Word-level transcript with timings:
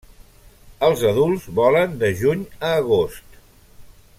Els 0.87 1.03
adults 1.09 1.45
volen 1.59 1.93
de 2.05 2.09
juny 2.23 2.41
a 2.71 2.73
agost. 2.81 3.41